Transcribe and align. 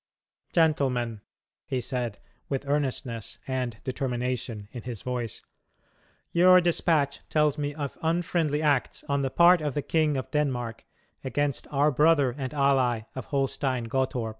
"Gentlemen," 0.51 1.21
he 1.67 1.79
said, 1.79 2.17
with 2.49 2.67
earnestness 2.67 3.37
and 3.47 3.77
determination 3.83 4.67
in 4.71 4.81
his 4.81 5.03
voice, 5.03 5.43
"your 6.31 6.59
despatch 6.59 7.19
tells 7.29 7.59
me 7.59 7.75
of 7.75 7.99
unfriendly 8.01 8.63
acts 8.63 9.03
on 9.07 9.21
the 9.21 9.29
part 9.29 9.61
of 9.61 9.75
the 9.75 9.83
King 9.83 10.17
of 10.17 10.31
Denmark 10.31 10.85
against 11.23 11.67
our 11.69 11.91
brother 11.91 12.33
and 12.35 12.51
ally 12.51 13.01
of 13.13 13.25
Holstein 13.25 13.83
Gottorp. 13.83 14.29